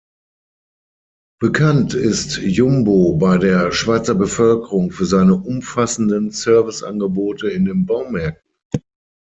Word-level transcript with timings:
Bekannt 1.39 1.93
ist 1.93 2.37
Jumbo 2.39 3.17
bei 3.17 3.37
der 3.37 3.71
Schweizer 3.71 4.15
Bevölkerung 4.15 4.89
für 4.89 5.05
seine 5.05 5.35
umfassenden 5.35 6.31
Serviceangebote 6.31 7.49
in 7.51 7.65
den 7.65 7.85
Baumärkten. 7.85 8.49